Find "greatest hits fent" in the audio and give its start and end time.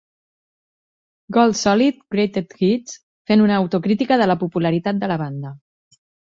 2.15-3.45